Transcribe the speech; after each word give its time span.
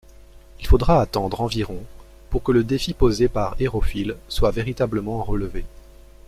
Il 0.59 0.65
faudra 0.65 0.99
attendre 0.99 1.41
environ 1.41 1.77
pour 2.31 2.41
que 2.41 2.51
le 2.51 2.63
défi 2.63 2.95
posé 2.95 3.27
par 3.27 3.55
Hérophile 3.59 4.17
soit 4.29 4.49
véritablement 4.49 5.21
relevé. 5.23 5.63